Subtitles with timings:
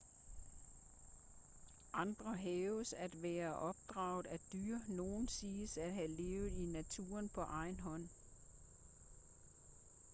[1.93, 7.41] andre hævdes at være opdraget af dyr nogle siges at have levet i naturen på
[7.41, 8.09] egen hånd